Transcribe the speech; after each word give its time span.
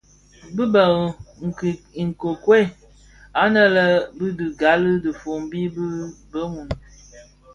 Bi 0.55 0.63
bë 0.73 0.83
nkikuel, 2.05 2.65
anë 3.41 3.59
a 3.65 3.85
dhi 4.17 4.27
bi 4.37 4.45
ghali 4.59 4.91
dhifombi 5.03 5.61
di 5.75 5.85
bëmun. 6.31 6.69